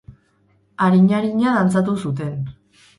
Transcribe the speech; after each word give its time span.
Arin-arina 0.87 1.55
dantzatu 1.59 1.97
zuten. 2.05 2.37